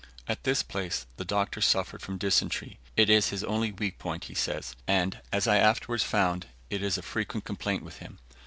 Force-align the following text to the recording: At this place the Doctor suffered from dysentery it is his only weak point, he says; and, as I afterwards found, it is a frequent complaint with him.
At 0.27 0.45
this 0.45 0.63
place 0.63 1.05
the 1.17 1.25
Doctor 1.25 1.61
suffered 1.61 2.01
from 2.01 2.17
dysentery 2.17 2.79
it 2.97 3.07
is 3.07 3.29
his 3.29 3.43
only 3.43 3.71
weak 3.71 3.99
point, 3.99 4.23
he 4.23 4.33
says; 4.33 4.75
and, 4.87 5.19
as 5.31 5.47
I 5.47 5.57
afterwards 5.57 6.01
found, 6.03 6.47
it 6.71 6.81
is 6.81 6.97
a 6.97 7.03
frequent 7.03 7.43
complaint 7.45 7.83
with 7.83 7.97
him. 7.97 8.17